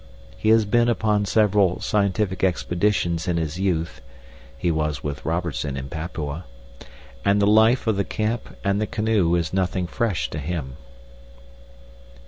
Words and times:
He 0.35 0.49
has 0.49 0.65
been 0.65 0.89
upon 0.89 1.25
several 1.25 1.79
scientific 1.79 2.43
expeditions 2.43 3.27
in 3.27 3.37
his 3.37 3.59
youth 3.59 4.01
(he 4.57 4.71
was 4.71 5.03
with 5.03 5.23
Robertson 5.23 5.77
in 5.77 5.89
Papua), 5.89 6.45
and 7.23 7.39
the 7.39 7.45
life 7.45 7.85
of 7.85 7.97
the 7.97 8.03
camp 8.03 8.49
and 8.63 8.81
the 8.81 8.87
canoe 8.87 9.35
is 9.35 9.53
nothing 9.53 9.85
fresh 9.85 10.27
to 10.31 10.39
him. 10.39 10.77